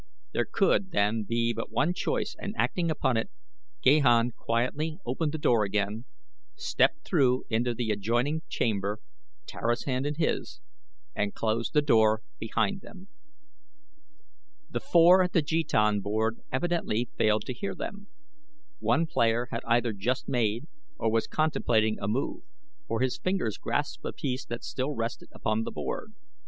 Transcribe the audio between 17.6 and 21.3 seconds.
them. One player had either just made or was